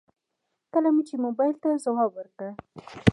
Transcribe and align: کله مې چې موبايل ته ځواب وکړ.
کله 0.73 0.89
مې 0.95 1.03
چې 1.09 1.15
موبايل 1.25 1.55
ته 1.63 1.69
ځواب 1.85 2.11
وکړ. 2.15 2.49